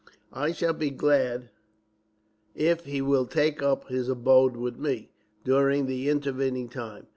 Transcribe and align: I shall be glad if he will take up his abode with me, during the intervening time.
I 0.33 0.51
shall 0.51 0.73
be 0.73 0.89
glad 0.89 1.51
if 2.55 2.85
he 2.85 3.03
will 3.03 3.27
take 3.27 3.61
up 3.61 3.87
his 3.89 4.09
abode 4.09 4.55
with 4.57 4.79
me, 4.79 5.11
during 5.43 5.85
the 5.85 6.09
intervening 6.09 6.69
time. 6.69 7.05